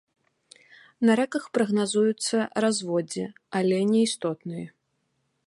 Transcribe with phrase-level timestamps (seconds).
[1.09, 3.25] На рэках прагназуюцца разводдзі,
[3.61, 4.67] але неістотныя.